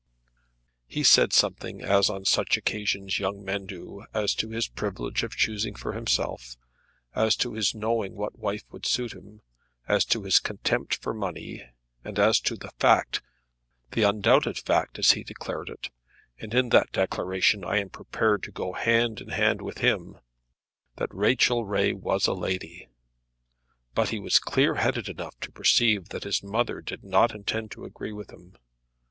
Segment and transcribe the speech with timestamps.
[0.87, 5.33] He said something, as on such occasions young men do, as to his privilege of
[5.37, 6.57] choosing for himself,
[7.13, 9.41] as to his knowing what wife would suit him,
[9.87, 11.61] as to his contempt for money,
[12.03, 13.21] and as to the fact,
[13.91, 15.91] "the undoubted fact," as he declared it,
[16.39, 20.17] and in that declaration I am prepared to go hand in hand with him,
[20.95, 22.87] that Rachel Ray was a lady.
[23.93, 27.85] But he was clear headed enough to perceive that his mother did not intend to
[27.85, 28.57] agree with him.